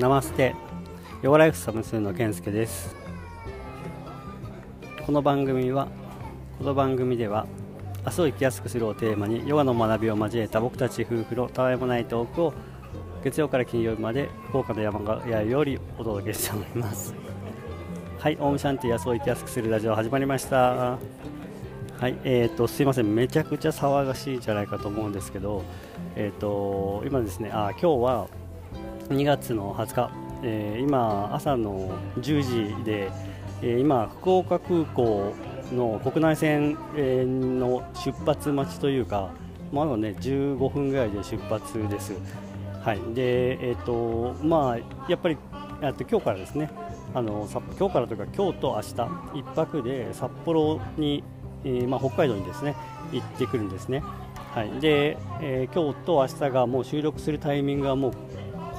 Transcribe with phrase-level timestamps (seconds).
[0.00, 0.54] ナマステ
[1.20, 2.96] ヨガライフサムスの健介です。
[5.04, 5.88] この番組は
[6.56, 7.46] この番組では
[8.06, 12.54] 明日を生きやすくするをテーマにヨガの学びを交えた僕たち夫婦のたわいもないトークを
[13.22, 17.14] 月曜から金曜日まで福岡の山屋よりお届けしております。
[18.18, 20.56] はいオウムシャンティ明日を生きやすくするラジオ始まりました。
[20.56, 23.14] はいえーと、すいません。
[23.14, 25.62] めちゃくちゃ騒がしいじゃないかと思うんですけど
[26.16, 28.28] えーと、今ですねあ今日は
[29.08, 30.10] 2月の20日、
[30.42, 33.10] えー、今朝の10時で、
[33.62, 35.34] えー、今福岡空港
[35.72, 39.30] の国内線、えー、の出発待ちというか
[39.72, 42.14] まだね15分ぐらいで出発です。
[42.82, 45.36] はいでえーとまあ、やっぱり
[45.82, 46.70] あと今日からですね
[47.12, 47.46] あの
[47.78, 48.94] 今日からというか今日と明日
[49.42, 51.22] 1泊で札幌に、
[51.64, 52.74] えー、まあ、北海道にですね
[53.12, 54.02] 行ってくるんですね。
[54.54, 58.12] はい、で、えー、今日と明日がもう収録するタイミングはもう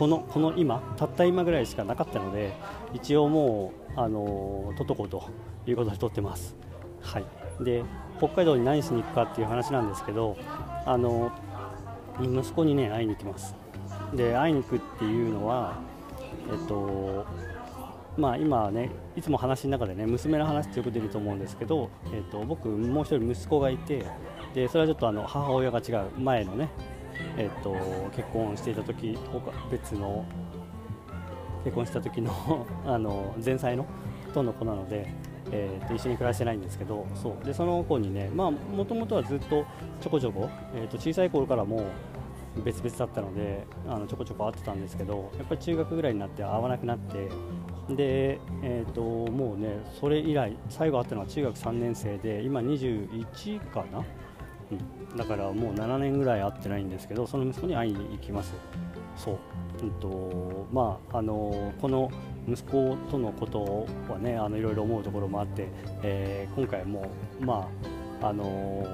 [0.00, 2.54] このこの今、たった今ぐらいしかなかったので
[2.94, 5.28] 一応もう、あの撮っとこうと
[5.66, 6.56] いうことで撮ってます。
[7.02, 7.24] はい、
[7.62, 7.84] で
[8.16, 10.38] 北海道に何しに行くかっていう話なんですけど、
[10.86, 11.30] あの
[12.18, 13.54] 息子にね会いに行きます。
[14.14, 15.74] で会いに行くっていうのは、
[16.50, 17.26] えっと
[18.16, 24.06] まあ、今ねいつも話の中でね娘の話ってよく出ると思うんですけど、えっと、僕もう一人息子がいて
[24.54, 26.70] でそれはちょっとあの母親が違う前のね、
[27.36, 27.74] えっと、
[28.14, 29.18] 結婚していた時
[29.70, 30.24] 別の
[31.64, 33.86] 結婚した時の あの前妻の
[34.32, 35.12] との子なので、
[35.50, 37.44] えー、と一緒に暮らしてないんですけどそう。
[37.44, 38.52] でその子にねも
[38.84, 39.64] ともとはずっと
[40.00, 41.82] ちょこちょこ、えー、と小さい頃からも
[42.64, 47.28] 別々だったのであのちょこちょこ会ってたんですけどやっぱり中学ぐらいになって会わなくなって
[47.94, 54.04] で、えーと、もうねそれ以来最後会ったのは中学3年生で今21かな、
[54.70, 58.54] うん、だからもう7年ぐらい会ってないんですけどその息子に会いに行きます。
[59.16, 59.38] そう、
[59.82, 62.10] うんとまあ、あのこの
[62.48, 65.68] 息子とのことはねあのいろいろ思うところもあって、
[66.02, 67.10] えー、今回も
[67.40, 67.68] ま
[68.20, 68.86] ああの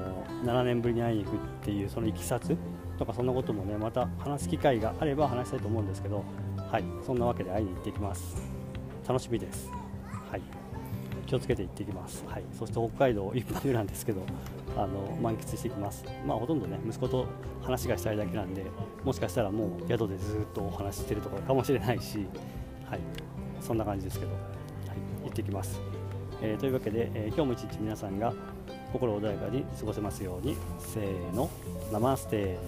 [0.44, 2.56] 7年ぶりに会いに行くっていうそのいきさつ
[2.98, 6.24] とかそんなこともねまた話す機会があれば話したいと思うんですけど
[6.56, 8.36] はいそんなわけで会いに行ってきます。
[9.06, 9.70] 楽しみです。
[9.70, 9.85] はい
[11.26, 14.22] 気をつけて行ってきます、はい、そして北海道 1泊なんですけど
[14.76, 16.04] あの満喫してきます。
[16.26, 17.26] まあほとんどね息子と
[17.62, 18.64] 話がしたいだけなんで
[19.04, 22.26] もしかしたらもう宿でずっとお話ししてるとかかもしれないし
[22.84, 23.00] はい。
[23.66, 24.40] そんな感じですけど、はい、
[25.24, 25.80] 行ってきます、
[26.40, 28.32] えー、というわけで、えー、今日も一日皆さんが
[28.92, 31.50] 心穏やかに過ごせますようにせーの
[31.92, 32.58] ナマステ